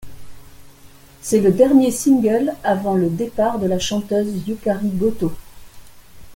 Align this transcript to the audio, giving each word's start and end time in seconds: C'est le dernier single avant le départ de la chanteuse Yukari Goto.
C'est 1.21 1.41
le 1.41 1.51
dernier 1.51 1.91
single 1.91 2.55
avant 2.63 2.95
le 2.95 3.07
départ 3.07 3.59
de 3.59 3.67
la 3.67 3.77
chanteuse 3.77 4.47
Yukari 4.47 4.89
Goto. 4.89 5.31